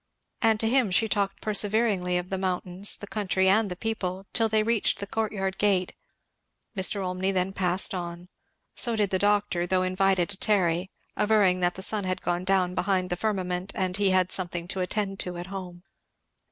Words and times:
And 0.41 0.59
to 0.59 0.67
him 0.67 0.89
she 0.89 1.07
talked 1.07 1.43
perseveringly, 1.43 2.17
of 2.17 2.29
the 2.29 2.37
mountains, 2.39 2.97
the 2.97 3.05
country, 3.05 3.47
and 3.47 3.69
the 3.69 3.75
people, 3.75 4.25
till 4.33 4.49
they 4.49 4.63
reached 4.63 4.97
the 4.97 5.05
courtyard 5.05 5.59
gate. 5.59 5.93
Mr. 6.75 7.01
Olmney 7.05 7.31
then 7.31 7.53
passed 7.53 7.93
on. 7.93 8.27
So 8.73 8.95
did 8.95 9.11
the 9.11 9.19
doctor, 9.19 9.67
though 9.67 9.83
invited 9.83 10.27
to 10.29 10.37
tarry, 10.37 10.89
averring 11.15 11.59
that 11.59 11.75
the 11.75 11.83
sun 11.83 12.05
had 12.05 12.23
gone 12.23 12.45
down 12.45 12.73
behind 12.73 13.11
the 13.11 13.15
firmament 13.15 13.73
and 13.75 13.95
he 13.97 14.09
had 14.09 14.31
something 14.31 14.67
to 14.69 14.79
attend 14.79 15.19
to 15.19 15.37
at 15.37 15.45
home. 15.53 15.83